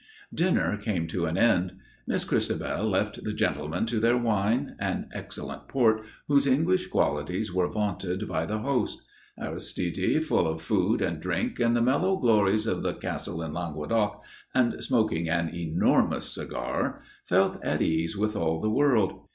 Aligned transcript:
Dinner 0.33 0.77
came 0.77 1.05
to 1.09 1.25
an 1.27 1.37
end. 1.37 1.73
Miss 2.07 2.23
Christabel 2.23 2.89
left 2.89 3.23
the 3.23 3.33
gentlemen 3.33 3.85
to 3.85 3.99
their 3.99 4.17
wine, 4.17 4.75
an 4.79 5.07
excellent 5.13 5.67
port 5.67 6.01
whose 6.27 6.47
English 6.47 6.87
qualities 6.87 7.53
were 7.53 7.67
vaunted 7.71 8.27
by 8.27 8.47
the 8.47 8.57
host. 8.57 8.99
Aristide, 9.39 10.25
full 10.25 10.47
of 10.47 10.59
food 10.59 11.03
and 11.03 11.19
drink 11.19 11.59
and 11.59 11.77
the 11.77 11.83
mellow 11.83 12.17
glories 12.17 12.65
of 12.65 12.81
the 12.81 12.93
castle 12.95 13.43
in 13.43 13.53
Languedoc, 13.53 14.23
and 14.55 14.83
smoking 14.83 15.29
an 15.29 15.49
enormous 15.53 16.25
cigar, 16.33 17.01
felt 17.25 17.63
at 17.63 17.83
ease 17.83 18.17
with 18.17 18.35
all 18.35 18.59
the 18.59 18.71
world. 18.71 19.27